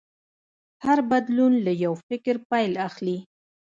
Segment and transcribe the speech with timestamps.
[0.85, 3.17] هر بدلون له یو فکر پیل اخلي.